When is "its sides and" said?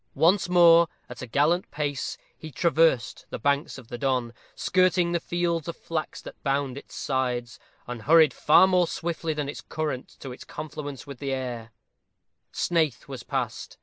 6.75-8.01